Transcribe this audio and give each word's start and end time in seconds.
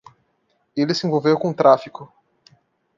Ele 0.75 0.95
se 0.95 1.05
envolveu 1.05 1.37
com 1.37 1.51
o 1.51 1.53
tráfico. 1.53 2.11